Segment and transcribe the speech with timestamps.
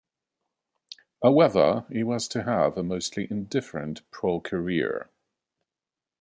[1.21, 5.11] However, he was to have a mostly indifferent pro career.